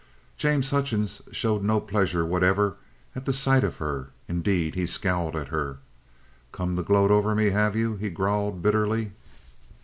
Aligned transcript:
James 0.35 0.71
Hutchings 0.71 1.21
showed 1.31 1.61
no 1.61 1.79
pleasure 1.79 2.25
whatever 2.25 2.77
at 3.15 3.25
the 3.25 3.31
sight 3.33 3.63
of 3.63 3.77
her. 3.77 4.09
Indeed, 4.27 4.73
he 4.73 4.87
scowled 4.87 5.35
at 5.35 5.49
her. 5.49 5.77
"Come 6.51 6.75
to 6.75 6.81
gloat 6.81 7.11
over 7.11 7.35
me, 7.35 7.51
have 7.51 7.75
you?" 7.75 7.97
he 7.97 8.09
growled 8.09 8.63
bitterly. 8.63 9.11